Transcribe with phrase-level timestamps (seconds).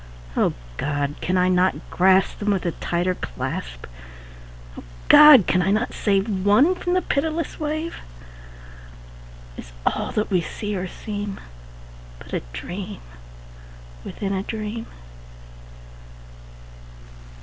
[0.35, 1.13] O God!
[1.21, 3.85] can I not grasp Them with a tighter clasp?
[4.75, 5.45] O God!
[5.45, 7.97] can I not save One from the pitiless wave?
[9.57, 11.39] Is all that we see or seem
[12.17, 13.01] But a dream
[14.03, 14.87] within a dream?